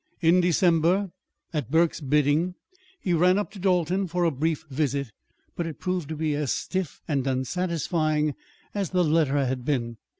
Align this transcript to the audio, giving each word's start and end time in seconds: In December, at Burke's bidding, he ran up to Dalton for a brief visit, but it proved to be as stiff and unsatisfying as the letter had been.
In 0.19 0.41
December, 0.41 1.11
at 1.53 1.69
Burke's 1.69 2.01
bidding, 2.01 2.55
he 2.99 3.13
ran 3.13 3.37
up 3.37 3.51
to 3.51 3.59
Dalton 3.59 4.07
for 4.07 4.23
a 4.23 4.31
brief 4.31 4.65
visit, 4.67 5.11
but 5.55 5.67
it 5.67 5.77
proved 5.79 6.09
to 6.09 6.15
be 6.15 6.33
as 6.33 6.51
stiff 6.51 7.01
and 7.07 7.27
unsatisfying 7.27 8.33
as 8.73 8.89
the 8.89 9.03
letter 9.03 9.45
had 9.45 9.63
been. 9.63 9.97